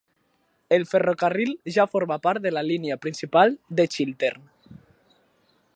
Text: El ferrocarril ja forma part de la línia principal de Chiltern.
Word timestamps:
El 0.77 0.85
ferrocarril 0.93 1.51
ja 1.75 1.85
forma 1.91 2.17
part 2.23 2.43
de 2.47 2.51
la 2.57 2.65
línia 2.71 2.99
principal 3.05 3.53
de 3.81 3.87
Chiltern. 3.97 4.49